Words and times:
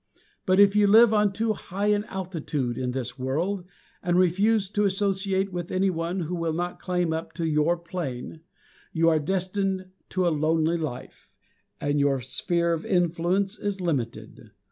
But 0.47 0.59
if 0.59 0.75
you 0.75 0.87
live 0.87 1.13
on 1.13 1.31
too 1.31 1.53
high 1.53 1.89
an 1.93 2.05
altitude, 2.05 2.75
in 2.75 2.89
this 2.89 3.19
world, 3.19 3.65
and 4.01 4.17
refuse 4.17 4.67
to 4.71 4.85
associate 4.85 5.53
with 5.53 5.69
any 5.69 5.91
one 5.91 6.21
who 6.21 6.33
will 6.33 6.53
not 6.53 6.79
climb 6.79 7.13
up 7.13 7.33
to 7.33 7.45
your 7.45 7.77
plane, 7.77 8.41
you 8.91 9.09
are 9.09 9.19
destined 9.19 9.91
to 10.09 10.27
a 10.27 10.33
lonely 10.33 10.79
life, 10.79 11.29
and 11.79 11.99
your 11.99 12.19
sphere 12.19 12.73
of 12.73 12.83
influence 12.83 13.59
is 13.59 13.79
limited. 13.79 14.49